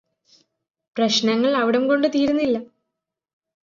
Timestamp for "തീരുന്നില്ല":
2.07-2.57